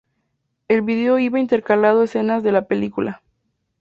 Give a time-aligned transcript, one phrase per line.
[0.67, 3.21] El vídeo iba intercalando escenas de la película.